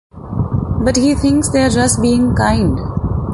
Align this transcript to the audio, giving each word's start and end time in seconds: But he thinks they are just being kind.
But 0.83 0.95
he 0.97 1.13
thinks 1.13 1.49
they 1.51 1.61
are 1.61 1.69
just 1.69 2.01
being 2.01 2.33
kind. 2.33 2.79